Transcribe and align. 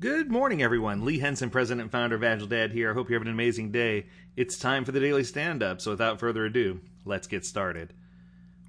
Good 0.00 0.30
morning, 0.30 0.62
everyone. 0.62 1.04
Lee 1.04 1.18
Henson, 1.18 1.50
president 1.50 1.82
and 1.82 1.92
founder 1.92 2.16
of 2.16 2.24
Agile 2.24 2.46
Dad 2.46 2.72
here. 2.72 2.90
I 2.90 2.94
hope 2.94 3.10
you're 3.10 3.18
having 3.18 3.28
an 3.28 3.34
amazing 3.34 3.70
day. 3.70 4.06
It's 4.34 4.58
time 4.58 4.86
for 4.86 4.92
the 4.92 5.00
daily 5.00 5.24
stand 5.24 5.62
up, 5.62 5.82
so 5.82 5.90
without 5.90 6.18
further 6.18 6.46
ado, 6.46 6.80
let's 7.04 7.26
get 7.26 7.44
started. 7.44 7.92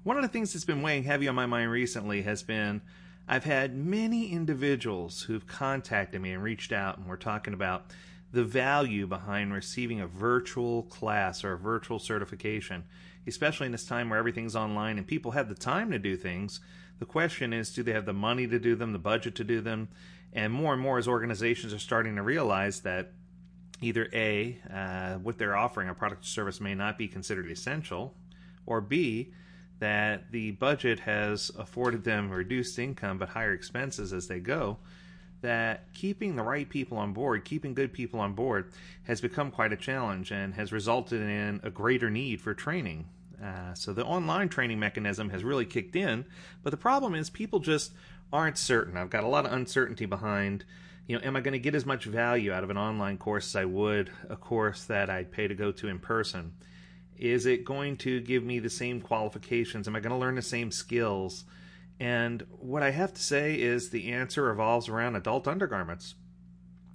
One 0.02 0.18
of 0.18 0.22
the 0.22 0.28
things 0.28 0.52
that's 0.52 0.66
been 0.66 0.82
weighing 0.82 1.04
heavy 1.04 1.28
on 1.28 1.34
my 1.34 1.46
mind 1.46 1.70
recently 1.70 2.20
has 2.20 2.42
been 2.42 2.82
I've 3.26 3.44
had 3.44 3.74
many 3.74 4.30
individuals 4.30 5.22
who've 5.22 5.46
contacted 5.46 6.20
me 6.20 6.32
and 6.32 6.42
reached 6.42 6.70
out, 6.70 6.98
and 6.98 7.06
we're 7.06 7.16
talking 7.16 7.54
about 7.54 7.86
the 8.30 8.44
value 8.44 9.06
behind 9.06 9.54
receiving 9.54 10.02
a 10.02 10.06
virtual 10.06 10.82
class 10.82 11.44
or 11.44 11.54
a 11.54 11.58
virtual 11.58 11.98
certification, 11.98 12.84
especially 13.26 13.64
in 13.64 13.72
this 13.72 13.86
time 13.86 14.10
where 14.10 14.18
everything's 14.18 14.54
online 14.54 14.98
and 14.98 15.06
people 15.06 15.30
have 15.30 15.48
the 15.48 15.54
time 15.54 15.92
to 15.92 15.98
do 15.98 16.14
things. 16.14 16.60
The 16.98 17.06
question 17.06 17.54
is, 17.54 17.72
do 17.72 17.82
they 17.82 17.94
have 17.94 18.04
the 18.04 18.12
money 18.12 18.46
to 18.46 18.58
do 18.58 18.74
them, 18.74 18.92
the 18.92 18.98
budget 18.98 19.34
to 19.36 19.44
do 19.44 19.62
them? 19.62 19.88
And 20.32 20.52
more 20.52 20.72
and 20.72 20.80
more 20.80 20.98
as 20.98 21.08
organizations 21.08 21.74
are 21.74 21.78
starting 21.78 22.16
to 22.16 22.22
realize 22.22 22.80
that 22.80 23.12
either 23.80 24.08
A, 24.12 24.58
uh, 24.72 25.14
what 25.18 25.38
they're 25.38 25.56
offering, 25.56 25.88
a 25.88 25.94
product 25.94 26.24
or 26.24 26.28
service, 26.28 26.60
may 26.60 26.74
not 26.74 26.96
be 26.96 27.08
considered 27.08 27.50
essential, 27.50 28.14
or 28.64 28.80
B, 28.80 29.32
that 29.80 30.30
the 30.30 30.52
budget 30.52 31.00
has 31.00 31.50
afforded 31.58 32.04
them 32.04 32.30
reduced 32.30 32.78
income 32.78 33.18
but 33.18 33.30
higher 33.30 33.52
expenses 33.52 34.12
as 34.12 34.28
they 34.28 34.38
go, 34.38 34.78
that 35.40 35.92
keeping 35.92 36.36
the 36.36 36.42
right 36.42 36.68
people 36.68 36.96
on 36.98 37.12
board, 37.12 37.44
keeping 37.44 37.74
good 37.74 37.92
people 37.92 38.20
on 38.20 38.32
board, 38.32 38.72
has 39.02 39.20
become 39.20 39.50
quite 39.50 39.72
a 39.72 39.76
challenge 39.76 40.30
and 40.30 40.54
has 40.54 40.72
resulted 40.72 41.20
in 41.20 41.60
a 41.64 41.70
greater 41.70 42.08
need 42.08 42.40
for 42.40 42.54
training. 42.54 43.04
Uh, 43.42 43.74
so 43.74 43.92
the 43.92 44.04
online 44.04 44.48
training 44.48 44.78
mechanism 44.78 45.30
has 45.30 45.42
really 45.42 45.64
kicked 45.64 45.96
in, 45.96 46.24
but 46.62 46.70
the 46.70 46.76
problem 46.76 47.14
is 47.14 47.28
people 47.28 47.58
just 47.58 47.92
aren't 48.32 48.56
certain. 48.56 48.96
I've 48.96 49.10
got 49.10 49.24
a 49.24 49.28
lot 49.28 49.46
of 49.46 49.52
uncertainty 49.52 50.06
behind. 50.06 50.64
You 51.06 51.16
know, 51.16 51.24
am 51.24 51.36
I 51.36 51.40
going 51.40 51.52
to 51.52 51.58
get 51.58 51.74
as 51.74 51.84
much 51.84 52.04
value 52.04 52.52
out 52.52 52.62
of 52.62 52.70
an 52.70 52.78
online 52.78 53.18
course 53.18 53.48
as 53.48 53.56
I 53.56 53.64
would 53.64 54.10
a 54.30 54.36
course 54.36 54.84
that 54.84 55.10
I'd 55.10 55.32
pay 55.32 55.48
to 55.48 55.54
go 55.54 55.72
to 55.72 55.88
in 55.88 55.98
person? 55.98 56.52
Is 57.18 57.46
it 57.46 57.64
going 57.64 57.96
to 57.98 58.20
give 58.20 58.44
me 58.44 58.58
the 58.60 58.70
same 58.70 59.00
qualifications? 59.00 59.88
Am 59.88 59.96
I 59.96 60.00
going 60.00 60.12
to 60.12 60.18
learn 60.18 60.36
the 60.36 60.42
same 60.42 60.70
skills? 60.70 61.44
And 62.00 62.44
what 62.50 62.82
I 62.82 62.90
have 62.90 63.12
to 63.14 63.22
say 63.22 63.60
is 63.60 63.90
the 63.90 64.12
answer 64.12 64.44
revolves 64.44 64.88
around 64.88 65.16
adult 65.16 65.46
undergarments. 65.46 66.14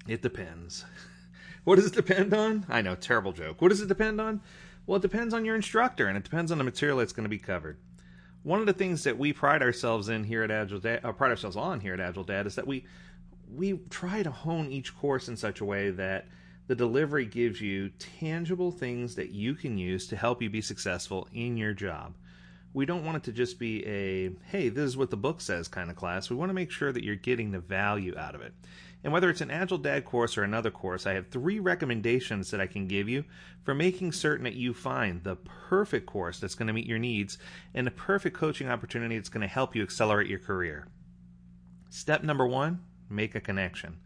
It 0.08 0.22
depends. 0.22 0.86
what 1.66 1.76
does 1.76 1.86
it 1.88 1.94
depend 1.94 2.34
on? 2.34 2.66
I 2.70 2.82
know, 2.82 2.96
terrible 2.96 3.34
joke. 3.34 3.62
What 3.62 3.70
does 3.70 3.82
it 3.82 3.88
depend 3.88 4.20
on? 4.20 4.42
Well, 4.88 4.96
it 4.96 5.02
depends 5.02 5.34
on 5.34 5.44
your 5.44 5.56
instructor 5.56 6.08
and 6.08 6.18
it 6.18 6.24
depends 6.24 6.52
on 6.52 6.58
the 6.58 6.64
material 6.64 6.98
that's 6.98 7.14
going 7.14 7.26
to 7.26 7.30
be 7.30 7.38
covered. 7.38 7.78
One 8.44 8.62
of 8.62 8.66
the 8.66 8.74
things 8.74 9.04
that 9.04 9.20
we 9.20 9.34
pride 9.34 9.62
ourselves 9.62 10.08
in 10.08 10.24
here 10.24 10.44
at 10.44 10.50
Agile 10.50 10.80
Dad, 10.80 11.02
uh, 11.04 11.12
pride 11.12 11.32
ourselves 11.32 11.58
on 11.58 11.82
here 11.82 11.94
at 11.94 12.00
Agile 12.00 12.24
Dad, 12.24 12.48
is 12.48 12.56
that 12.56 12.66
we 12.66 12.86
we 13.54 13.80
try 13.90 14.24
to 14.24 14.32
hone 14.32 14.72
each 14.72 14.96
course 14.98 15.28
in 15.28 15.38
such 15.38 15.62
a 15.62 15.66
way 15.66 15.90
that 15.92 16.28
the 16.68 16.76
delivery 16.76 17.26
gives 17.26 17.62
you 17.62 17.90
tangible 17.98 18.72
things 18.72 19.16
that 19.16 19.30
you 19.30 19.54
can 19.54 19.78
use 19.78 20.08
to 20.08 20.18
help 20.18 20.42
you 20.42 20.50
be 20.50 20.62
successful 20.62 21.28
in 21.34 21.58
your 21.58 21.74
job. 21.74 22.16
We 22.74 22.86
don't 22.86 23.06
want 23.06 23.18
it 23.18 23.24
to 23.24 23.32
just 23.32 23.58
be 23.58 23.86
a, 23.86 24.32
hey, 24.52 24.68
this 24.68 24.84
is 24.84 24.98
what 24.98 25.10
the 25.10 25.18
book 25.18 25.40
says 25.40 25.70
kind 25.70 25.90
of 25.90 25.96
class. 25.96 26.30
We 26.30 26.36
want 26.36 26.50
to 26.50 26.54
make 26.54 26.72
sure 26.72 26.92
that 26.92 27.06
you're 27.06 27.16
getting 27.16 27.52
the 27.52 27.60
value 27.60 28.18
out 28.18 28.36
of 28.36 28.42
it. 28.42 28.54
And 29.08 29.14
whether 29.14 29.30
it's 29.30 29.40
an 29.40 29.52
Agile 29.52 29.78
Dad 29.78 30.04
course 30.04 30.38
or 30.38 30.44
another 30.44 30.70
course, 30.70 31.08
I 31.08 31.14
have 31.14 31.30
three 31.30 31.62
recommendations 31.62 32.52
that 32.52 32.60
I 32.60 32.68
can 32.68 32.90
give 32.90 33.08
you 33.08 33.24
for 33.64 33.74
making 33.74 34.12
certain 34.12 34.44
that 34.44 34.56
you 34.56 34.74
find 34.74 35.24
the 35.24 35.38
perfect 35.38 36.06
course 36.06 36.42
that's 36.42 36.56
going 36.56 36.68
to 36.68 36.74
meet 36.74 36.86
your 36.86 37.00
needs 37.00 37.38
and 37.74 37.88
the 37.88 37.92
perfect 37.92 38.36
coaching 38.36 38.68
opportunity 38.68 39.16
that's 39.16 39.30
going 39.30 39.44
to 39.44 39.48
help 39.48 39.78
you 39.78 39.82
accelerate 39.82 40.28
your 40.28 40.40
career. 40.40 40.90
Step 41.90 42.22
number 42.22 42.46
one 42.46 42.82
make 43.10 43.34
a 43.34 43.40
connection. 43.40 44.02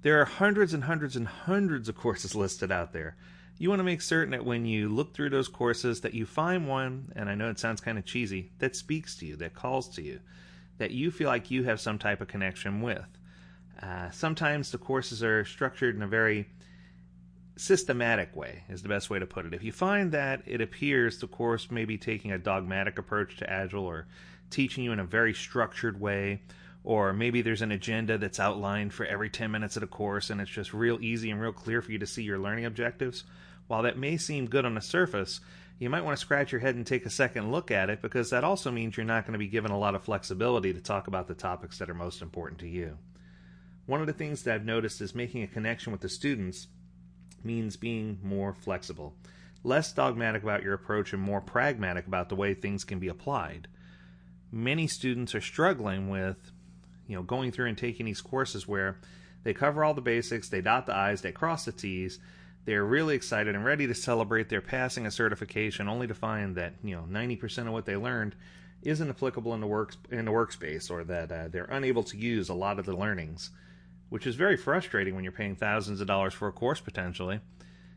There 0.00 0.18
are 0.18 0.24
hundreds 0.24 0.72
and 0.72 0.84
hundreds 0.84 1.14
and 1.14 1.28
hundreds 1.28 1.86
of 1.90 1.94
courses 1.94 2.34
listed 2.34 2.72
out 2.72 2.94
there. 2.94 3.18
You 3.58 3.68
want 3.68 3.80
to 3.80 3.84
make 3.84 4.00
certain 4.00 4.30
that 4.30 4.46
when 4.46 4.64
you 4.64 4.88
look 4.88 5.12
through 5.12 5.28
those 5.28 5.48
courses 5.48 6.00
that 6.00 6.14
you 6.14 6.24
find 6.24 6.66
one, 6.66 7.12
and 7.14 7.28
I 7.28 7.34
know 7.34 7.50
it 7.50 7.58
sounds 7.58 7.82
kind 7.82 7.98
of 7.98 8.06
cheesy, 8.06 8.50
that 8.60 8.76
speaks 8.76 9.14
to 9.16 9.26
you, 9.26 9.36
that 9.36 9.52
calls 9.52 9.90
to 9.96 10.02
you, 10.02 10.20
that 10.78 10.92
you 10.92 11.10
feel 11.10 11.28
like 11.28 11.50
you 11.50 11.64
have 11.64 11.82
some 11.82 11.98
type 11.98 12.22
of 12.22 12.28
connection 12.28 12.80
with. 12.80 13.04
Uh, 13.82 14.10
sometimes 14.10 14.70
the 14.70 14.78
courses 14.78 15.22
are 15.22 15.44
structured 15.44 15.96
in 15.96 16.02
a 16.02 16.06
very 16.06 16.46
systematic 17.56 18.34
way, 18.36 18.64
is 18.68 18.82
the 18.82 18.88
best 18.88 19.10
way 19.10 19.18
to 19.18 19.26
put 19.26 19.46
it. 19.46 19.54
If 19.54 19.62
you 19.62 19.72
find 19.72 20.12
that 20.12 20.42
it 20.46 20.60
appears 20.60 21.18
the 21.18 21.26
course 21.26 21.70
may 21.70 21.84
be 21.84 21.98
taking 21.98 22.32
a 22.32 22.38
dogmatic 22.38 22.98
approach 22.98 23.36
to 23.38 23.50
Agile 23.50 23.84
or 23.84 24.06
teaching 24.50 24.84
you 24.84 24.92
in 24.92 24.98
a 24.98 25.04
very 25.04 25.34
structured 25.34 26.00
way, 26.00 26.42
or 26.84 27.12
maybe 27.12 27.42
there's 27.42 27.62
an 27.62 27.72
agenda 27.72 28.16
that's 28.18 28.40
outlined 28.40 28.92
for 28.92 29.04
every 29.04 29.28
10 29.28 29.50
minutes 29.50 29.76
of 29.76 29.82
the 29.82 29.86
course 29.86 30.30
and 30.30 30.40
it's 30.40 30.50
just 30.50 30.72
real 30.72 30.98
easy 31.02 31.30
and 31.30 31.40
real 31.40 31.52
clear 31.52 31.82
for 31.82 31.92
you 31.92 31.98
to 31.98 32.06
see 32.06 32.22
your 32.22 32.38
learning 32.38 32.64
objectives. 32.64 33.24
While 33.66 33.82
that 33.82 33.98
may 33.98 34.16
seem 34.16 34.46
good 34.46 34.64
on 34.64 34.74
the 34.74 34.80
surface, 34.80 35.40
you 35.78 35.90
might 35.90 36.04
want 36.04 36.16
to 36.16 36.20
scratch 36.20 36.52
your 36.52 36.60
head 36.60 36.74
and 36.74 36.86
take 36.86 37.06
a 37.06 37.10
second 37.10 37.52
look 37.52 37.70
at 37.70 37.90
it 37.90 38.02
because 38.02 38.30
that 38.30 38.44
also 38.44 38.70
means 38.70 38.96
you're 38.96 39.04
not 39.04 39.24
going 39.24 39.32
to 39.32 39.38
be 39.38 39.48
given 39.48 39.70
a 39.70 39.78
lot 39.78 39.94
of 39.94 40.02
flexibility 40.02 40.72
to 40.72 40.80
talk 40.80 41.06
about 41.06 41.28
the 41.28 41.34
topics 41.34 41.78
that 41.78 41.90
are 41.90 41.94
most 41.94 42.22
important 42.22 42.60
to 42.60 42.68
you. 42.68 42.96
One 43.90 44.00
of 44.00 44.06
the 44.06 44.12
things 44.12 44.44
that 44.44 44.54
I've 44.54 44.64
noticed 44.64 45.00
is 45.00 45.16
making 45.16 45.42
a 45.42 45.48
connection 45.48 45.90
with 45.90 46.00
the 46.00 46.08
students 46.08 46.68
means 47.42 47.76
being 47.76 48.20
more 48.22 48.54
flexible, 48.54 49.16
less 49.64 49.92
dogmatic 49.92 50.44
about 50.44 50.62
your 50.62 50.74
approach, 50.74 51.12
and 51.12 51.20
more 51.20 51.40
pragmatic 51.40 52.06
about 52.06 52.28
the 52.28 52.36
way 52.36 52.54
things 52.54 52.84
can 52.84 53.00
be 53.00 53.08
applied. 53.08 53.66
Many 54.52 54.86
students 54.86 55.34
are 55.34 55.40
struggling 55.40 56.08
with 56.08 56.52
you 57.08 57.16
know, 57.16 57.24
going 57.24 57.50
through 57.50 57.66
and 57.66 57.76
taking 57.76 58.06
these 58.06 58.20
courses 58.20 58.68
where 58.68 59.00
they 59.42 59.52
cover 59.52 59.82
all 59.82 59.92
the 59.92 60.00
basics, 60.00 60.48
they 60.48 60.60
dot 60.60 60.86
the 60.86 60.94
I's, 60.94 61.22
they 61.22 61.32
cross 61.32 61.64
the 61.64 61.72
T's, 61.72 62.20
they're 62.66 62.84
really 62.84 63.16
excited 63.16 63.56
and 63.56 63.64
ready 63.64 63.88
to 63.88 63.94
celebrate 63.96 64.50
their 64.50 64.60
passing 64.60 65.04
a 65.04 65.10
certification, 65.10 65.88
only 65.88 66.06
to 66.06 66.14
find 66.14 66.54
that 66.54 66.74
you 66.84 66.94
know 66.94 67.08
90% 67.10 67.66
of 67.66 67.72
what 67.72 67.86
they 67.86 67.96
learned 67.96 68.36
isn't 68.82 69.10
applicable 69.10 69.52
in 69.52 69.60
the 69.60 69.66
work 69.66 69.96
in 70.12 70.26
the 70.26 70.30
workspace, 70.30 70.92
or 70.92 71.02
that 71.02 71.32
uh, 71.32 71.48
they're 71.48 71.64
unable 71.64 72.04
to 72.04 72.16
use 72.16 72.48
a 72.48 72.54
lot 72.54 72.78
of 72.78 72.86
the 72.86 72.96
learnings, 72.96 73.50
which 74.10 74.26
is 74.26 74.34
very 74.34 74.56
frustrating 74.56 75.14
when 75.14 75.24
you're 75.24 75.32
paying 75.32 75.56
thousands 75.56 76.00
of 76.00 76.06
dollars 76.06 76.34
for 76.34 76.48
a 76.48 76.52
course 76.52 76.80
potentially. 76.80 77.40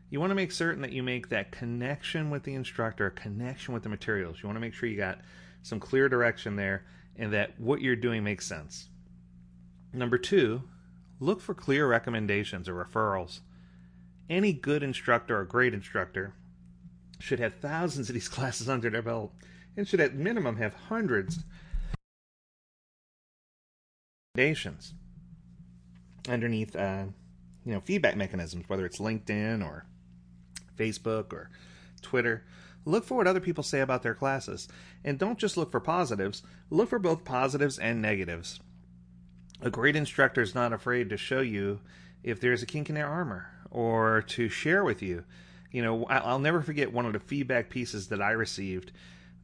You 0.08 0.20
want 0.20 0.30
to 0.30 0.36
make 0.36 0.52
certain 0.52 0.80
that 0.82 0.92
you 0.92 1.02
make 1.02 1.28
that 1.28 1.50
connection 1.50 2.30
with 2.30 2.44
the 2.44 2.54
instructor, 2.54 3.06
a 3.06 3.10
connection 3.10 3.74
with 3.74 3.82
the 3.82 3.88
materials. 3.88 4.38
You 4.40 4.48
want 4.48 4.56
to 4.56 4.60
make 4.60 4.72
sure 4.72 4.88
you 4.88 4.96
got 4.96 5.20
some 5.62 5.80
clear 5.80 6.08
direction 6.08 6.56
there, 6.56 6.84
and 7.16 7.32
that 7.32 7.58
what 7.58 7.80
you're 7.80 7.96
doing 7.96 8.22
makes 8.22 8.46
sense. 8.46 8.88
Number 9.92 10.18
two, 10.18 10.62
look 11.20 11.40
for 11.40 11.54
clear 11.54 11.88
recommendations 11.88 12.68
or 12.68 12.74
referrals. 12.74 13.40
Any 14.30 14.52
good 14.52 14.82
instructor 14.82 15.38
or 15.38 15.44
great 15.44 15.74
instructor 15.74 16.34
should 17.18 17.40
have 17.40 17.54
thousands 17.54 18.08
of 18.08 18.14
these 18.14 18.28
classes 18.36 18.68
under 18.68 18.90
their 18.90 19.02
belt 19.02 19.32
and 19.76 19.86
should 19.88 20.00
at 20.00 20.14
minimum 20.14 20.56
have 20.56 20.74
hundreds 20.74 21.38
of 21.38 21.44
recommendations 24.36 24.94
underneath 26.28 26.74
uh, 26.76 27.04
you 27.64 27.72
know 27.72 27.80
feedback 27.80 28.16
mechanisms 28.16 28.64
whether 28.68 28.86
it's 28.86 28.98
linkedin 28.98 29.64
or 29.64 29.86
facebook 30.76 31.32
or 31.32 31.50
twitter 32.02 32.44
look 32.84 33.04
for 33.04 33.16
what 33.16 33.26
other 33.26 33.40
people 33.40 33.62
say 33.64 33.80
about 33.80 34.02
their 34.02 34.14
classes 34.14 34.68
and 35.04 35.18
don't 35.18 35.38
just 35.38 35.56
look 35.56 35.70
for 35.70 35.80
positives 35.80 36.42
look 36.70 36.88
for 36.88 36.98
both 36.98 37.24
positives 37.24 37.78
and 37.78 38.00
negatives 38.02 38.60
a 39.64 39.70
great 39.70 39.96
instructor 39.96 40.42
is 40.42 40.54
not 40.54 40.72
afraid 40.72 41.08
to 41.08 41.16
show 41.16 41.40
you 41.40 41.80
if 42.22 42.40
there's 42.40 42.62
a 42.62 42.66
kink 42.66 42.88
in 42.88 42.94
their 42.94 43.08
armor 43.08 43.48
or 43.70 44.22
to 44.22 44.48
share 44.48 44.84
with 44.84 45.00
you. 45.02 45.24
You 45.70 45.82
know, 45.82 46.04
I'll 46.04 46.38
never 46.38 46.60
forget 46.60 46.92
one 46.92 47.06
of 47.06 47.12
the 47.12 47.18
feedback 47.18 47.70
pieces 47.70 48.08
that 48.08 48.22
I 48.22 48.32
received 48.32 48.92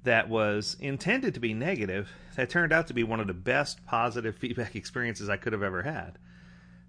that 0.05 0.29
was 0.29 0.77
intended 0.79 1.35
to 1.35 1.41
be 1.41 1.55
negative 1.55 2.11
that 2.37 2.51
turned 2.51 2.73
out 2.73 2.87
to 2.87 2.95
be 2.95 3.03
one 3.03 3.21
of 3.21 3.27
the 3.27 3.35
best 3.35 3.85
positive 3.87 4.37
feedback 4.39 4.77
experiences 4.77 5.29
I 5.29 5.37
could 5.37 5.53
have 5.53 5.63
ever 5.63 5.83
had. 5.83 6.19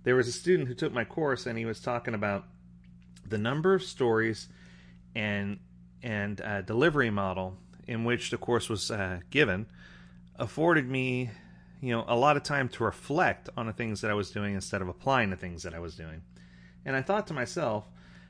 There 0.03 0.15
was 0.15 0.27
a 0.27 0.31
student 0.31 0.67
who 0.67 0.73
took 0.73 0.93
my 0.93 1.05
course 1.05 1.45
and 1.45 1.57
he 1.57 1.65
was 1.65 1.79
talking 1.79 2.13
about 2.13 2.45
the 3.27 3.37
number 3.37 3.73
of 3.73 3.83
stories 3.83 4.47
and 5.15 5.59
and 6.03 6.41
uh, 6.41 6.61
delivery 6.61 7.11
model 7.11 7.57
in 7.87 8.03
which 8.05 8.31
the 8.31 8.37
course 8.37 8.69
was 8.69 8.89
uh, 8.89 9.19
given 9.29 9.67
afforded 10.37 10.89
me 10.89 11.29
you 11.81 11.91
know, 11.91 12.05
a 12.07 12.15
lot 12.15 12.37
of 12.37 12.43
time 12.43 12.69
to 12.69 12.83
reflect 12.83 13.49
on 13.57 13.65
the 13.65 13.73
things 13.73 14.01
that 14.01 14.11
I 14.11 14.13
was 14.13 14.29
doing 14.29 14.53
instead 14.53 14.81
of 14.81 14.87
applying 14.87 15.31
the 15.31 15.35
things 15.35 15.63
that 15.63 15.73
I 15.73 15.79
was 15.79 15.95
doing. 15.95 16.21
And 16.85 16.95
I 16.95 17.01
thought 17.01 17.27
to 17.27 17.33
myself, 17.33 17.85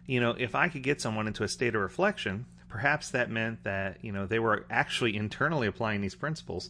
you 0.08 0.22
know, 0.22 0.36
if 0.38 0.56
I 0.56 0.70
could 0.70 0.84
get 0.84 1.02
someone 1.02 1.28
into 1.28 1.44
a 1.44 1.48
state 1.48 1.76
of 1.76 1.82
reflection, 1.82 2.46
perhaps 2.70 3.10
that 3.12 3.30
meant 3.30 3.64
that, 3.64 4.04
you 4.04 4.14
know, 4.14 4.26
they 4.26 4.40
were 4.40 4.66
actually 4.70 5.18
internally 5.18 5.68
applying 5.68 6.02
these 6.02 6.16
principles 6.16 6.70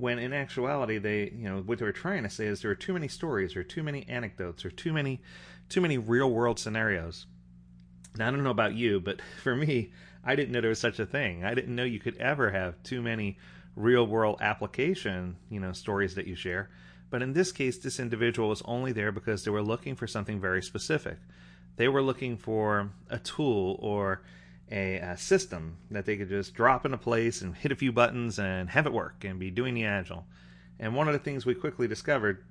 when 0.00 0.18
in 0.18 0.32
actuality 0.32 0.98
they, 0.98 1.30
you 1.36 1.48
know, 1.48 1.60
what 1.60 1.78
they 1.78 1.84
were 1.84 1.92
trying 1.92 2.22
to 2.22 2.30
say 2.30 2.46
is 2.46 2.62
there 2.62 2.70
are 2.70 2.76
too 2.76 2.92
many 2.92 3.08
stories 3.08 3.56
or 3.56 3.62
too 3.62 3.82
many 3.82 4.08
anecdotes 4.08 4.64
or 4.64 4.70
too 4.70 4.92
many 4.92 5.20
too 5.68 5.80
many 5.80 5.98
real 5.98 6.30
world 6.30 6.58
scenarios. 6.58 7.26
Now 8.16 8.28
I 8.28 8.30
don't 8.30 8.42
know 8.42 8.50
about 8.50 8.74
you, 8.74 9.00
but 9.00 9.20
for 9.42 9.54
me, 9.54 9.92
I 10.24 10.34
didn't 10.34 10.52
know 10.52 10.60
there 10.60 10.70
was 10.70 10.80
such 10.80 10.98
a 10.98 11.06
thing. 11.06 11.44
I 11.44 11.54
didn't 11.54 11.74
know 11.74 11.84
you 11.84 12.00
could 12.00 12.16
ever 12.16 12.50
have 12.50 12.82
too 12.82 13.00
many 13.00 13.38
real 13.76 14.06
world 14.06 14.38
application, 14.40 15.36
you 15.48 15.60
know, 15.60 15.72
stories 15.72 16.14
that 16.16 16.26
you 16.26 16.34
share 16.34 16.68
But 17.08 17.22
in 17.22 17.32
this 17.32 17.52
case, 17.52 17.78
this 17.78 18.00
individual 18.00 18.48
was 18.48 18.62
only 18.64 18.92
there 18.92 19.12
because 19.12 19.44
they 19.44 19.50
were 19.50 19.62
looking 19.62 19.94
for 19.94 20.06
something 20.06 20.40
very 20.40 20.62
specific. 20.62 21.18
They 21.76 21.88
were 21.88 22.02
looking 22.02 22.36
for 22.36 22.90
a 23.08 23.18
tool 23.18 23.78
or 23.80 24.22
a, 24.70 24.96
a, 24.96 25.16
system 25.16 25.78
that 25.90 26.06
they 26.06 26.16
could 26.16 26.28
just 26.28 26.54
drop 26.54 26.84
into 26.84 26.96
place 26.96 27.42
and 27.42 27.56
hit 27.56 27.72
a 27.72 27.76
few 27.76 27.92
buttons 27.92 28.38
and 28.38 28.70
have 28.70 28.86
it 28.86 28.92
work 28.92 29.24
and 29.24 29.38
be 29.38 29.50
doing 29.50 29.74
the 29.74 29.84
agile. 29.84 30.26
And 30.78 30.94
one 30.94 31.08
of 31.08 31.12
the 31.12 31.18
things 31.18 31.44
we 31.44 31.54
quickly 31.54 31.88
discovered 31.88 32.44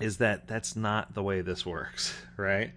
is 0.00 0.18
that 0.18 0.46
that's 0.46 0.76
not 0.76 1.14
the 1.14 1.22
way 1.22 1.40
this 1.40 1.66
works, 1.66 2.14
right? 2.36 2.72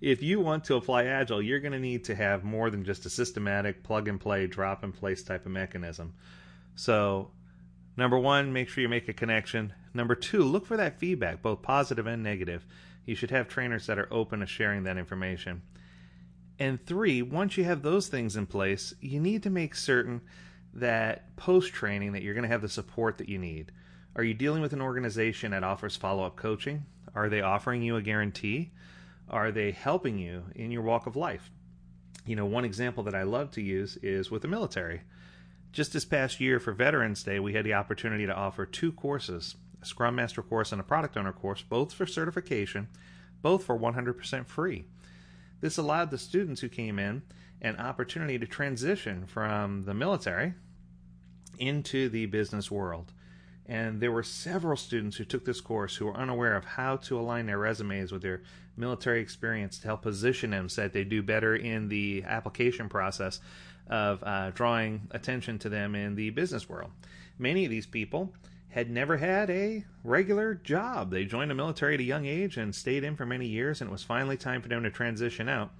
If 0.00 0.22
you 0.22 0.40
want 0.40 0.64
to 0.64 0.76
apply 0.76 1.04
agile, 1.04 1.40
you're 1.40 1.60
going 1.60 1.72
to 1.72 1.78
need 1.78 2.04
to 2.04 2.14
have 2.14 2.44
more 2.44 2.70
than 2.70 2.84
just 2.84 3.06
a 3.06 3.10
systematic 3.10 3.82
plug 3.82 4.08
and 4.08 4.20
play, 4.20 4.46
drop 4.46 4.82
and 4.82 4.94
place 4.94 5.22
type 5.22 5.46
of 5.46 5.52
mechanism. 5.52 6.14
So, 6.74 7.30
number 7.96 8.18
one, 8.18 8.52
make 8.52 8.68
sure 8.68 8.82
you 8.82 8.88
make 8.88 9.08
a 9.08 9.14
connection. 9.14 9.72
Number 9.94 10.14
two, 10.14 10.42
look 10.42 10.66
for 10.66 10.76
that 10.76 10.98
feedback, 10.98 11.40
both 11.40 11.62
positive 11.62 12.06
and 12.06 12.22
negative. 12.22 12.66
You 13.06 13.14
should 13.14 13.30
have 13.30 13.48
trainers 13.48 13.86
that 13.86 13.98
are 13.98 14.12
open 14.12 14.40
to 14.40 14.46
sharing 14.46 14.82
that 14.82 14.98
information. 14.98 15.62
And 16.58 16.84
three, 16.84 17.22
once 17.22 17.56
you 17.56 17.64
have 17.64 17.82
those 17.82 18.08
things 18.08 18.36
in 18.36 18.46
place, 18.46 18.94
you 19.00 19.20
need 19.20 19.42
to 19.42 19.50
make 19.50 19.74
certain 19.74 20.22
that 20.72 21.36
post 21.36 21.72
training 21.72 22.12
that 22.12 22.22
you're 22.22 22.34
going 22.34 22.42
to 22.42 22.48
have 22.48 22.62
the 22.62 22.68
support 22.68 23.18
that 23.18 23.28
you 23.28 23.38
need. 23.38 23.72
Are 24.14 24.24
you 24.24 24.34
dealing 24.34 24.62
with 24.62 24.72
an 24.72 24.80
organization 24.80 25.50
that 25.50 25.64
offers 25.64 25.96
follow 25.96 26.24
up 26.24 26.36
coaching? 26.36 26.86
Are 27.14 27.28
they 27.28 27.40
offering 27.40 27.82
you 27.82 27.96
a 27.96 28.02
guarantee? 28.02 28.72
Are 29.28 29.50
they 29.50 29.72
helping 29.72 30.18
you 30.18 30.44
in 30.54 30.70
your 30.70 30.82
walk 30.82 31.06
of 31.06 31.16
life? 31.16 31.50
You 32.24 32.36
know, 32.36 32.46
one 32.46 32.64
example 32.64 33.02
that 33.04 33.14
I 33.14 33.22
love 33.22 33.50
to 33.52 33.62
use 33.62 33.96
is 33.98 34.30
with 34.30 34.42
the 34.42 34.48
military. 34.48 35.02
Just 35.72 35.92
this 35.92 36.04
past 36.04 36.40
year 36.40 36.58
for 36.58 36.72
Veterans 36.72 37.22
Day, 37.22 37.38
we 37.38 37.52
had 37.52 37.64
the 37.64 37.74
opportunity 37.74 38.26
to 38.26 38.34
offer 38.34 38.64
two 38.64 38.92
courses 38.92 39.56
a 39.82 39.84
Scrum 39.84 40.14
Master 40.14 40.42
course 40.42 40.72
and 40.72 40.80
a 40.80 40.84
Product 40.84 41.18
Owner 41.18 41.32
course, 41.32 41.62
both 41.62 41.92
for 41.92 42.06
certification, 42.06 42.88
both 43.42 43.64
for 43.64 43.78
100% 43.78 44.46
free. 44.46 44.86
This 45.60 45.78
allowed 45.78 46.10
the 46.10 46.18
students 46.18 46.60
who 46.60 46.68
came 46.68 46.98
in 46.98 47.22
an 47.62 47.76
opportunity 47.76 48.38
to 48.38 48.46
transition 48.46 49.26
from 49.26 49.84
the 49.84 49.94
military 49.94 50.54
into 51.58 52.08
the 52.08 52.26
business 52.26 52.70
world. 52.70 53.12
And 53.68 54.00
there 54.00 54.12
were 54.12 54.22
several 54.22 54.76
students 54.76 55.16
who 55.16 55.24
took 55.24 55.44
this 55.44 55.60
course 55.60 55.96
who 55.96 56.06
were 56.06 56.16
unaware 56.16 56.56
of 56.56 56.64
how 56.64 56.96
to 56.96 57.18
align 57.18 57.46
their 57.46 57.58
resumes 57.58 58.12
with 58.12 58.22
their 58.22 58.42
military 58.76 59.20
experience 59.20 59.78
to 59.78 59.88
help 59.88 60.02
position 60.02 60.50
them 60.50 60.68
so 60.68 60.82
that 60.82 60.92
they 60.92 61.02
do 61.02 61.22
better 61.22 61.56
in 61.56 61.88
the 61.88 62.22
application 62.26 62.88
process 62.88 63.40
of 63.88 64.22
uh, 64.22 64.50
drawing 64.50 65.08
attention 65.10 65.58
to 65.60 65.68
them 65.68 65.94
in 65.94 66.14
the 66.14 66.30
business 66.30 66.68
world. 66.68 66.90
Many 67.38 67.64
of 67.64 67.70
these 67.70 67.86
people 67.86 68.32
had 68.68 68.90
never 68.90 69.16
had 69.16 69.48
a 69.50 69.84
regular 70.04 70.54
job. 70.54 71.10
They 71.10 71.24
joined 71.24 71.50
the 71.50 71.54
military 71.54 71.94
at 71.94 72.00
a 72.00 72.04
young 72.04 72.26
age 72.26 72.56
and 72.56 72.74
stayed 72.74 73.04
in 73.04 73.16
for 73.16 73.24
many 73.24 73.46
years, 73.46 73.80
and 73.80 73.88
it 73.88 73.92
was 73.92 74.02
finally 74.02 74.36
time 74.36 74.60
for 74.60 74.68
them 74.68 74.82
to 74.82 74.90
transition 74.90 75.48
out. 75.48 75.70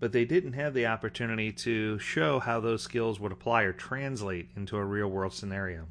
But 0.00 0.12
they 0.12 0.24
didn't 0.24 0.54
have 0.54 0.74
the 0.74 0.86
opportunity 0.86 1.52
to 1.52 1.98
show 1.98 2.40
how 2.40 2.60
those 2.60 2.82
skills 2.82 3.20
would 3.20 3.32
apply 3.32 3.62
or 3.62 3.72
translate 3.72 4.48
into 4.56 4.76
a 4.76 4.84
real 4.84 5.08
world 5.08 5.34
scenario. 5.34 5.86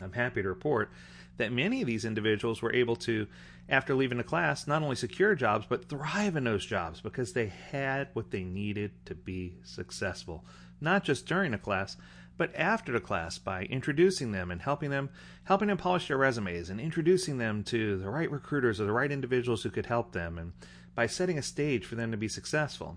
I'm 0.00 0.12
happy 0.12 0.42
to 0.42 0.48
report 0.48 0.90
that 1.36 1.52
many 1.52 1.80
of 1.82 1.86
these 1.86 2.04
individuals 2.04 2.62
were 2.62 2.72
able 2.72 2.96
to, 2.96 3.26
after 3.68 3.94
leaving 3.94 4.18
the 4.18 4.24
class, 4.24 4.66
not 4.66 4.82
only 4.82 4.96
secure 4.96 5.34
jobs, 5.34 5.66
but 5.68 5.88
thrive 5.88 6.36
in 6.36 6.44
those 6.44 6.64
jobs 6.64 7.00
because 7.00 7.32
they 7.32 7.52
had 7.70 8.08
what 8.12 8.30
they 8.30 8.44
needed 8.44 8.92
to 9.06 9.14
be 9.14 9.58
successful. 9.64 10.44
Not 10.80 11.04
just 11.04 11.26
during 11.26 11.52
the 11.52 11.58
class, 11.58 11.96
but 12.36 12.54
after 12.54 12.92
the 12.92 13.00
class 13.00 13.38
by 13.38 13.64
introducing 13.64 14.32
them 14.32 14.50
and 14.50 14.62
helping 14.62 14.90
them 14.90 15.08
helping 15.44 15.68
them 15.68 15.78
polish 15.78 16.08
their 16.08 16.18
resumes 16.18 16.70
and 16.70 16.80
introducing 16.80 17.38
them 17.38 17.62
to 17.64 17.96
the 17.98 18.10
right 18.10 18.30
recruiters 18.30 18.80
or 18.80 18.84
the 18.84 18.92
right 18.92 19.12
individuals 19.12 19.62
who 19.62 19.70
could 19.70 19.86
help 19.86 20.12
them 20.12 20.38
and 20.38 20.52
by 20.94 21.06
setting 21.06 21.38
a 21.38 21.42
stage 21.42 21.84
for 21.84 21.94
them 21.94 22.10
to 22.10 22.16
be 22.16 22.26
successful. 22.26 22.96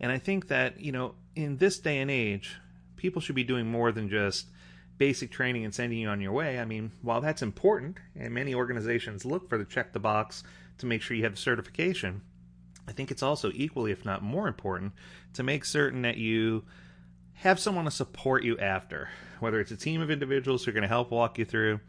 And 0.00 0.10
I 0.10 0.18
think 0.18 0.48
that, 0.48 0.80
you 0.80 0.90
know, 0.90 1.14
in 1.34 1.58
this 1.58 1.78
day 1.78 1.98
and 1.98 2.10
age, 2.10 2.56
people 2.96 3.20
should 3.20 3.34
be 3.34 3.44
doing 3.44 3.70
more 3.70 3.92
than 3.92 4.08
just 4.08 4.46
basic 4.98 5.30
training 5.30 5.64
and 5.64 5.74
sending 5.74 5.98
you 5.98 6.08
on 6.08 6.20
your 6.20 6.32
way. 6.32 6.58
I 6.58 6.64
mean, 6.64 6.92
while 7.02 7.20
that's 7.20 7.42
important 7.42 7.98
and 8.18 8.32
many 8.32 8.54
organizations 8.54 9.24
look 9.24 9.48
for 9.48 9.58
the 9.58 9.64
check 9.64 9.92
the 9.92 10.00
box 10.00 10.42
to 10.78 10.86
make 10.86 11.02
sure 11.02 11.16
you 11.16 11.24
have 11.24 11.38
certification, 11.38 12.22
I 12.88 12.92
think 12.92 13.10
it's 13.10 13.22
also 13.22 13.50
equally 13.54 13.92
if 13.92 14.04
not 14.04 14.22
more 14.22 14.48
important 14.48 14.92
to 15.34 15.42
make 15.42 15.64
certain 15.64 16.02
that 16.02 16.16
you 16.16 16.64
have 17.36 17.58
someone 17.60 17.84
to 17.84 17.90
support 17.90 18.44
you 18.44 18.58
after, 18.58 19.08
whether 19.40 19.60
it's 19.60 19.70
a 19.70 19.76
team 19.76 20.00
of 20.00 20.10
individuals 20.10 20.64
who 20.64 20.70
are 20.70 20.74
going 20.74 20.82
to 20.82 20.88
help 20.88 21.10
walk 21.10 21.38
you 21.38 21.44
through, 21.44 21.80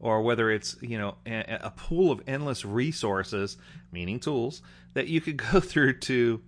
or 0.00 0.22
whether 0.22 0.50
it's 0.50 0.76
you 0.80 0.98
know 0.98 1.16
a, 1.26 1.58
a 1.62 1.70
pool 1.70 2.10
of 2.10 2.22
endless 2.26 2.64
resources, 2.64 3.56
meaning 3.90 4.20
tools 4.20 4.62
that 4.94 5.08
you 5.08 5.20
could 5.20 5.36
go 5.52 5.60
through 5.60 5.98
to 6.00 6.40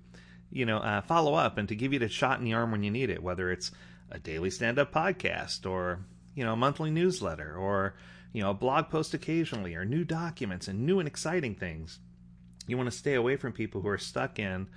you 0.50 0.66
know 0.66 0.78
uh, 0.78 1.00
follow 1.02 1.34
up 1.34 1.58
and 1.58 1.68
to 1.68 1.76
give 1.76 1.92
you 1.92 1.98
the 1.98 2.08
shot 2.08 2.38
in 2.38 2.44
the 2.44 2.54
arm 2.54 2.70
when 2.70 2.82
you 2.82 2.90
need 2.90 3.10
it, 3.10 3.22
whether 3.22 3.50
it's 3.50 3.70
a 4.10 4.18
daily 4.18 4.50
stand-up 4.50 4.92
podcast 4.92 5.68
or 5.68 6.00
you 6.34 6.44
know 6.44 6.52
a 6.52 6.56
monthly 6.56 6.90
newsletter 6.90 7.56
or 7.56 7.94
you 8.32 8.42
know 8.42 8.50
a 8.50 8.54
blog 8.54 8.88
post 8.88 9.14
occasionally 9.14 9.74
or 9.74 9.84
new 9.84 10.04
documents 10.04 10.68
and 10.68 10.86
new 10.86 10.98
and 10.98 11.08
exciting 11.08 11.54
things. 11.54 11.98
You 12.66 12.76
want 12.76 12.90
to 12.90 12.96
stay 12.96 13.14
away 13.14 13.36
from 13.36 13.52
people 13.52 13.82
who 13.82 13.88
are 13.88 13.98
stuck 13.98 14.38
in 14.38 14.68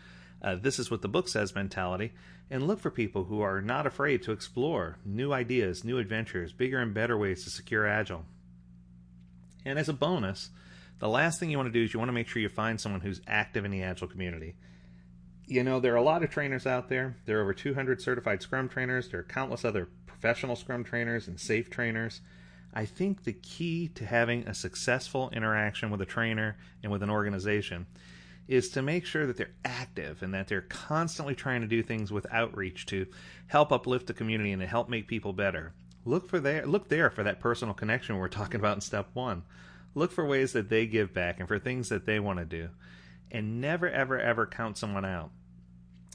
uh, 0.42 0.56
this 0.56 0.80
is 0.80 0.92
what 0.92 1.02
the 1.02 1.08
book 1.08 1.28
says 1.28 1.56
mentality 1.56 2.12
and 2.50 2.68
look 2.68 2.80
for 2.80 2.92
people 2.92 3.26
who 3.26 3.42
are 3.42 3.62
not 3.62 3.86
afraid 3.86 4.24
to 4.24 4.32
explore 4.32 4.98
new 5.04 5.34
ideas, 5.34 5.84
new 5.84 5.98
adventures, 5.98 6.54
bigger 6.54 6.80
and 6.80 6.94
better 6.94 7.18
ways 7.18 7.44
to 7.44 7.50
secure 7.50 7.86
Agile. 7.86 8.26
And 9.66 9.78
as 9.78 9.90
a 9.90 9.94
bonus, 9.94 10.50
the 11.00 11.10
last 11.10 11.40
thing 11.40 11.50
you 11.50 11.58
want 11.58 11.68
to 11.68 11.80
do 11.80 11.84
is 11.84 11.94
you 11.94 12.00
want 12.00 12.10
to 12.10 12.14
make 12.14 12.28
sure 12.28 12.42
you 12.42 12.50
find 12.50 12.80
someone 12.80 13.02
who's 13.02 13.22
active 13.28 13.66
in 13.66 13.72
the 13.72 13.84
Agile 13.84 14.08
community. 14.08 14.56
You 15.46 15.64
know, 15.64 15.80
there 15.80 15.94
are 15.94 15.98
a 15.98 16.04
lot 16.04 16.24
of 16.24 16.30
trainers 16.30 16.66
out 16.66 16.90
there. 16.90 17.18
There 17.26 17.40
are 17.40 17.42
over 17.42 17.54
200 17.54 18.02
certified 18.02 18.42
Scrum 18.42 18.70
trainers. 18.70 19.10
There 19.10 19.20
are 19.20 19.24
countless 19.24 19.66
other 19.66 19.90
professional 20.06 20.56
Scrum 20.56 20.84
trainers 20.84 21.28
and 21.28 21.38
SAFe 21.38 21.70
trainers. 21.70 22.22
I 22.74 22.86
think 22.86 23.24
the 23.24 23.34
key 23.34 23.88
to 23.96 24.06
having 24.06 24.48
a 24.48 24.54
successful 24.54 25.30
interaction 25.32 25.90
with 25.90 26.02
a 26.02 26.06
trainer 26.06 26.58
and 26.84 26.92
with 26.92 27.04
an 27.04 27.10
organization 27.10 27.88
is 28.48 28.70
to 28.70 28.82
make 28.82 29.06
sure 29.06 29.26
that 29.26 29.38
they're 29.38 29.56
active 29.66 30.24
and 30.24 30.34
that 30.34 30.48
they're 30.48 30.62
constantly 30.62 31.36
trying 31.36 31.62
to 31.62 31.68
do 31.68 31.84
things 31.84 32.12
with 32.12 32.26
outreach 32.32 32.86
to 32.86 33.06
help 33.48 33.72
uplift 33.72 34.08
the 34.08 34.14
community 34.14 34.52
and 34.52 34.62
to 34.62 34.68
help 34.68 34.90
make 34.90 35.08
people 35.08 35.34
better. 35.34 35.74
Look 36.06 36.30
for 36.30 36.40
there 36.40 36.66
look 36.66 36.88
there 36.88 37.10
for 37.10 37.24
that 37.24 37.42
personal 37.42 37.74
connection 37.74 38.18
we're 38.18 38.30
talking 38.30 38.60
about 38.60 38.76
in 38.76 38.82
step 38.82 39.10
1. 39.14 39.44
Look 39.94 40.12
for 40.12 40.26
ways 40.26 40.54
that 40.54 40.70
they 40.70 40.86
give 40.86 41.14
back 41.14 41.40
and 41.40 41.48
for 41.48 41.60
things 41.60 41.90
that 41.90 42.06
they 42.06 42.20
want 42.20 42.40
to 42.40 42.46
do. 42.46 42.70
And 43.30 43.60
never 43.60 43.90
ever 43.90 44.18
ever 44.18 44.46
count 44.46 44.78
someone 44.78 45.04
out. 45.04 45.32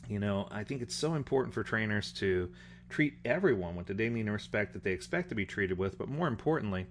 You 0.08 0.18
know, 0.18 0.48
I 0.50 0.64
think 0.64 0.80
it's 0.80 0.94
so 0.94 1.14
important 1.14 1.52
for 1.52 1.62
trainers 1.62 2.12
to 2.14 2.50
treat 2.88 3.14
everyone 3.24 3.76
with 3.76 3.86
the 3.86 3.94
dignity 3.94 4.20
and 4.20 4.32
respect 4.32 4.72
that 4.72 4.84
they 4.84 4.92
expect 4.92 5.28
to 5.30 5.34
be 5.34 5.46
treated 5.46 5.78
with, 5.78 5.98
but 5.98 6.08
more 6.08 6.28
importantly, 6.28 6.86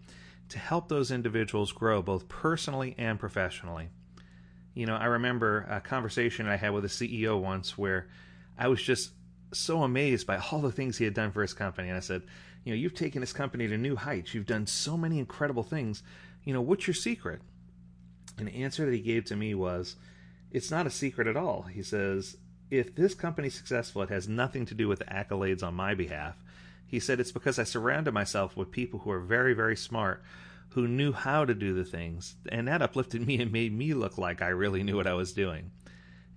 to 0.50 0.60
help 0.60 0.90
those 0.90 1.12
individuals 1.12 1.72
grow 1.72 2.02
both 2.02 2.28
personally 2.28 2.96
and 2.98 3.20
professionally. 3.20 3.90
You 4.74 4.86
know, 4.86 4.96
I 4.96 5.06
remember 5.06 5.66
a 5.70 5.82
conversation 5.82 6.48
I 6.48 6.56
had 6.56 6.74
with 6.74 6.86
a 6.86 6.90
CEO 6.90 7.40
once 7.40 7.78
where 7.78 8.08
I 8.58 8.68
was 8.68 8.82
just 8.82 9.12
so 9.54 9.84
amazed 9.84 10.26
by 10.26 10.38
all 10.38 10.60
the 10.60 10.72
things 10.72 10.98
he 10.98 11.06
had 11.06 11.14
done 11.14 11.32
for 11.32 11.42
his 11.42 11.54
company. 11.54 11.90
And 11.90 11.98
I 11.98 12.02
said, 12.02 12.24
You 12.64 12.74
know, 12.74 12.78
you've 12.78 12.96
taken 12.96 13.22
this 13.22 13.34
company 13.34 13.68
to 13.68 13.78
new 13.78 13.96
heights. 13.96 14.34
You've 14.34 14.46
done 14.46 14.68
so 14.68 14.96
many 14.96 15.20
incredible 15.20 15.64
things. 15.64 16.04
You 16.44 16.54
know, 16.54 16.62
what's 16.62 16.88
your 16.88 16.94
secret? 16.94 17.42
And 18.38 18.48
the 18.48 18.64
answer 18.64 18.86
that 18.86 18.94
he 18.94 19.02
gave 19.02 19.26
to 19.26 19.36
me 19.36 19.54
was, 19.54 19.98
It's 20.52 20.72
not 20.72 20.88
a 20.88 20.92
secret 20.92 21.28
at 21.28 21.38
all. 21.38 21.64
He 21.64 21.84
says, 21.84 22.38
If 22.70 22.96
this 22.96 23.14
company's 23.14 23.56
successful, 23.56 24.02
it 24.04 24.10
has 24.10 24.30
nothing 24.30 24.66
to 24.68 24.74
do 24.74 24.88
with 24.88 25.00
the 25.00 25.06
accolades 25.06 25.64
on 25.64 25.74
my 25.74 25.96
behalf. 25.96 26.38
He 26.88 27.00
said, 27.00 27.20
It's 27.20 27.32
because 27.34 27.60
I 27.60 27.64
surrounded 27.64 28.14
myself 28.14 28.56
with 28.56 28.72
people 28.72 29.00
who 29.00 29.12
are 29.12 29.20
very, 29.20 29.54
very 29.54 29.76
smart 29.76 30.24
who 30.74 30.88
knew 30.88 31.12
how 31.12 31.44
to 31.44 31.54
do 31.54 31.74
the 31.74 31.84
things, 31.84 32.36
and 32.50 32.68
that 32.68 32.82
uplifted 32.82 33.26
me 33.26 33.42
and 33.42 33.52
made 33.52 33.74
me 33.74 33.94
look 33.94 34.18
like 34.18 34.42
I 34.42 34.48
really 34.50 34.84
knew 34.84 34.96
what 34.96 35.08
I 35.08 35.14
was 35.14 35.34
doing. 35.34 35.72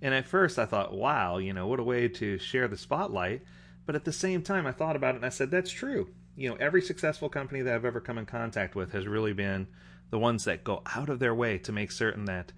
And 0.01 0.13
at 0.13 0.27
first 0.27 0.59
I 0.59 0.65
thought, 0.65 0.93
wow, 0.93 1.37
you 1.37 1.53
know, 1.53 1.67
what 1.67 1.79
a 1.79 1.83
way 1.83 2.07
to 2.09 2.37
share 2.37 2.67
the 2.67 2.77
spotlight. 2.77 3.43
But 3.85 3.95
at 3.95 4.03
the 4.03 4.11
same 4.11 4.41
time, 4.41 4.67
I 4.67 4.71
thought 4.71 4.95
about 4.95 5.15
it 5.15 5.17
and 5.17 5.25
I 5.25 5.29
said, 5.29 5.51
that's 5.51 5.71
true. 5.71 6.09
You 6.35 6.49
know, 6.49 6.55
every 6.55 6.81
successful 6.81 7.29
company 7.29 7.61
that 7.61 7.73
I've 7.73 7.85
ever 7.85 8.01
come 8.01 8.17
in 8.17 8.25
contact 8.25 8.75
with 8.75 8.91
has 8.91 9.07
really 9.07 9.33
been 9.33 9.67
the 10.09 10.19
ones 10.19 10.43
that 10.45 10.63
go 10.63 10.81
out 10.93 11.09
of 11.09 11.19
their 11.19 11.33
way 11.33 11.57
to 11.59 11.71
make 11.71 11.91
certain 11.91 12.25
that 12.25 12.51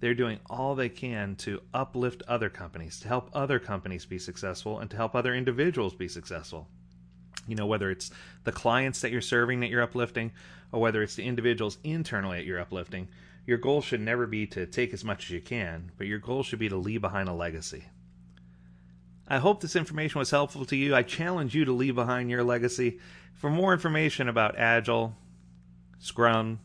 they're 0.00 0.14
doing 0.14 0.40
all 0.48 0.74
they 0.74 0.88
can 0.88 1.36
to 1.36 1.60
uplift 1.72 2.22
other 2.26 2.50
companies, 2.50 2.98
to 3.00 3.08
help 3.08 3.30
other 3.32 3.58
companies 3.58 4.04
be 4.04 4.18
successful, 4.18 4.80
and 4.80 4.90
to 4.90 4.96
help 4.96 5.14
other 5.14 5.34
individuals 5.34 5.94
be 5.94 6.08
successful 6.08 6.66
you 7.50 7.56
know 7.56 7.66
whether 7.66 7.90
it's 7.90 8.10
the 8.44 8.52
clients 8.52 9.00
that 9.00 9.10
you're 9.10 9.20
serving 9.20 9.60
that 9.60 9.70
you're 9.70 9.82
uplifting 9.82 10.32
or 10.72 10.80
whether 10.80 11.02
it's 11.02 11.16
the 11.16 11.24
individuals 11.24 11.78
internally 11.84 12.38
that 12.38 12.46
you're 12.46 12.60
uplifting 12.60 13.08
your 13.46 13.58
goal 13.58 13.80
should 13.80 14.00
never 14.00 14.26
be 14.26 14.46
to 14.46 14.66
take 14.66 14.92
as 14.94 15.04
much 15.04 15.24
as 15.24 15.30
you 15.30 15.40
can 15.40 15.90
but 15.98 16.06
your 16.06 16.18
goal 16.18 16.42
should 16.42 16.58
be 16.58 16.68
to 16.68 16.76
leave 16.76 17.00
behind 17.00 17.28
a 17.28 17.32
legacy 17.32 17.84
i 19.28 19.38
hope 19.38 19.60
this 19.60 19.76
information 19.76 20.18
was 20.18 20.30
helpful 20.30 20.64
to 20.64 20.76
you 20.76 20.94
i 20.94 21.02
challenge 21.02 21.54
you 21.54 21.64
to 21.64 21.72
leave 21.72 21.94
behind 21.94 22.30
your 22.30 22.44
legacy 22.44 22.98
for 23.34 23.50
more 23.50 23.72
information 23.72 24.28
about 24.28 24.58
agile 24.58 25.14
scrum 25.98 26.60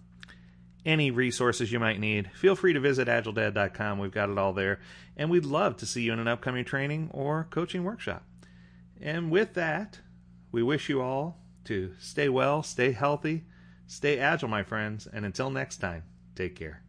any 0.86 1.10
resources 1.10 1.72
you 1.72 1.80
might 1.80 2.00
need, 2.00 2.30
feel 2.34 2.56
free 2.56 2.74
to 2.74 2.80
visit 2.80 3.08
agiledad.com. 3.08 3.98
We've 3.98 4.12
got 4.12 4.30
it 4.30 4.38
all 4.38 4.54
there. 4.54 4.80
And 5.18 5.30
we'd 5.30 5.46
love 5.46 5.78
to 5.78 5.86
see 5.86 6.04
you 6.04 6.14
in 6.14 6.20
an 6.20 6.28
upcoming 6.28 6.64
training 6.64 7.10
or 7.12 7.48
coaching 7.50 7.84
workshop. 7.84 8.24
And 9.02 9.32
with 9.32 9.56
that, 9.56 10.00
we 10.56 10.64
wish 10.64 10.88
you 10.88 11.02
all 11.02 11.38
to 11.66 11.94
stay 12.00 12.30
well, 12.30 12.64
stay 12.64 12.94
healthy, 12.94 13.44
stay 13.88 14.18
agile, 14.20 14.48
my 14.48 14.64
friends. 14.64 15.06
And 15.06 15.26
until 15.26 15.50
next 15.50 15.82
time, 15.82 16.04
take 16.34 16.56
care. 16.56 16.85